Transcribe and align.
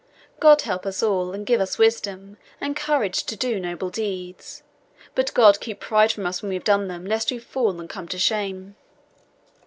God 0.39 0.63
help 0.63 0.87
us 0.87 1.03
all, 1.03 1.31
and 1.31 1.45
give 1.45 1.61
us 1.61 1.77
wisdom, 1.77 2.37
and 2.59 2.75
courage 2.75 3.23
to 3.25 3.35
do 3.35 3.59
noble 3.59 3.91
deeds! 3.91 4.63
but 5.13 5.31
God 5.35 5.59
keep 5.59 5.79
pride 5.79 6.11
from 6.11 6.25
us 6.25 6.41
when 6.41 6.49
we 6.49 6.55
have 6.55 6.63
done 6.63 6.87
them, 6.87 7.05
lest 7.05 7.29
we 7.29 7.37
fall, 7.37 7.79
and 7.79 7.87
come 7.87 8.07
to 8.07 8.17
shame! 8.17 8.75